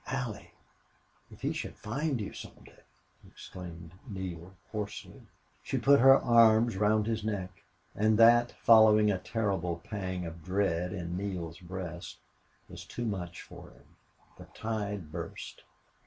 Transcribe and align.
"Allie! 0.07 0.51
If 1.29 1.41
he 1.43 1.53
should 1.53 1.75
find 1.75 2.19
you 2.19 2.33
some 2.33 2.63
day!" 2.65 2.79
exclaimed 3.27 3.91
Neale, 4.07 4.55
hoarsely. 4.71 5.21
She 5.61 5.77
put 5.77 5.99
her 5.99 6.17
arms 6.19 6.75
up 6.75 6.81
round 6.81 7.05
his 7.05 7.23
neck. 7.23 7.63
And 7.93 8.17
that, 8.17 8.53
following 8.63 9.11
a 9.11 9.19
terrible 9.19 9.79
pang 9.83 10.25
of 10.25 10.43
dread 10.43 10.91
in 10.91 11.15
Neale's 11.15 11.59
breast, 11.59 12.17
was 12.67 12.83
too 12.83 13.05
much 13.05 13.43
for 13.43 13.67
him. 13.69 13.95
The 14.39 14.45
tide 14.55 15.11
burst. 15.11 15.61